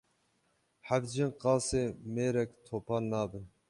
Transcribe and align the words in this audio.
Heft 0.87 1.11
jin 1.15 1.31
qasê 1.41 1.83
mêrek 2.13 2.49
topal 2.65 3.03
nabin 3.11 3.45